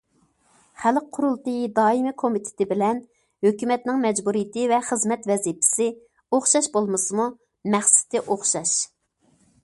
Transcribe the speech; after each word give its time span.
خەلق 0.83 1.03
قۇرۇلتىيى 1.15 1.65
دائىمىي 1.79 2.13
كومىتېتى 2.21 2.65
بىلەن 2.71 3.01
ھۆكۈمەتنىڭ 3.47 3.99
مەجبۇرىيىتى 4.05 4.63
ۋە 4.71 4.79
خىزمەت 4.87 5.27
ۋەزىپىسى 5.33 5.87
ئوخشاش 6.37 6.71
بولمىسىمۇ، 6.79 7.27
مەقسىتى 7.75 8.23
ئوخشاش. 8.25 8.73